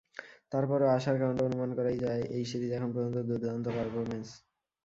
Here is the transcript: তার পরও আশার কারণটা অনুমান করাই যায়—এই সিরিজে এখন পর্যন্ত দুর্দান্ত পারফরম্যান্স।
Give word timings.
তার 0.51 0.63
পরও 0.69 0.87
আশার 0.89 1.17
কারণটা 1.19 1.43
অনুমান 1.45 1.71
করাই 1.77 1.97
যায়—এই 1.97 2.43
সিরিজে 2.49 2.75
এখন 2.77 2.89
পর্যন্ত 2.93 3.17
দুর্দান্ত 3.29 3.65
পারফরম্যান্স। 3.75 4.27